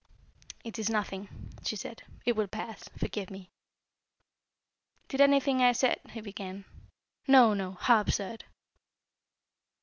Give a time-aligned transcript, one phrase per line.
[0.63, 1.29] "It is nothing,"
[1.63, 2.01] she said.
[2.25, 2.89] "It will pass.
[2.97, 3.51] Forgive me."
[5.07, 6.65] "Did anything I said" he began.
[7.27, 8.45] "No, no; how absurd!"